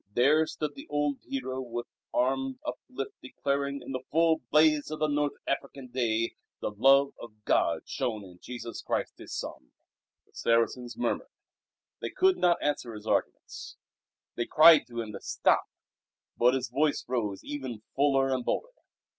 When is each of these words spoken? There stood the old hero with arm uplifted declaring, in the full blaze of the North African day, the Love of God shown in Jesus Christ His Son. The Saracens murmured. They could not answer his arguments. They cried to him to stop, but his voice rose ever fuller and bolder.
There 0.15 0.47
stood 0.47 0.73
the 0.73 0.87
old 0.89 1.19
hero 1.27 1.61
with 1.61 1.85
arm 2.11 2.57
uplifted 2.65 3.21
declaring, 3.21 3.83
in 3.83 3.91
the 3.91 4.01
full 4.09 4.41
blaze 4.49 4.89
of 4.89 4.97
the 4.97 5.05
North 5.07 5.33
African 5.45 5.89
day, 5.89 6.33
the 6.59 6.71
Love 6.71 7.13
of 7.19 7.45
God 7.45 7.87
shown 7.87 8.23
in 8.23 8.39
Jesus 8.41 8.81
Christ 8.81 9.19
His 9.19 9.31
Son. 9.31 9.71
The 10.25 10.33
Saracens 10.33 10.97
murmured. 10.97 11.27
They 11.99 12.09
could 12.09 12.37
not 12.39 12.57
answer 12.63 12.95
his 12.95 13.05
arguments. 13.05 13.77
They 14.33 14.47
cried 14.47 14.87
to 14.87 15.01
him 15.01 15.11
to 15.11 15.21
stop, 15.21 15.65
but 16.35 16.55
his 16.55 16.69
voice 16.69 17.05
rose 17.07 17.43
ever 17.47 17.75
fuller 17.95 18.29
and 18.33 18.43
bolder. 18.43 18.73